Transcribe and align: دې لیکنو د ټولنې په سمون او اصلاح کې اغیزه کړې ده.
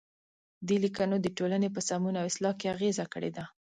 دې 0.67 0.75
لیکنو 0.83 1.15
د 1.21 1.27
ټولنې 1.37 1.69
په 1.75 1.81
سمون 1.89 2.13
او 2.17 2.25
اصلاح 2.31 2.53
کې 2.59 2.71
اغیزه 2.75 3.05
کړې 3.13 3.31
ده. 3.35 3.43